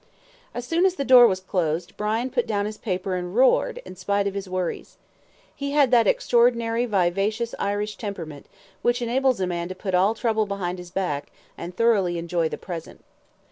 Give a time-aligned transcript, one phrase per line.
[0.55, 3.95] As soon as the door was closed, Brian put down his paper and roared, in
[3.95, 4.97] spite of his worries.
[5.53, 8.47] He had that extraordinary vivacious Irish temperament,
[8.81, 12.57] which enables a man to put all trouble behind his back, and thoroughly enjoy the
[12.57, 13.03] present.